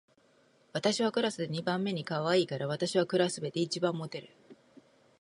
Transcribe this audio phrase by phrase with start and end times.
[0.73, 4.35] 私はクラスで二番目にかわいいから、私はクラスで一番モテる